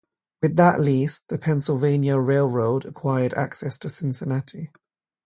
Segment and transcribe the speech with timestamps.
[0.41, 4.71] With that lease, the Pennsylvania Railroad acquired access to Cincinnati.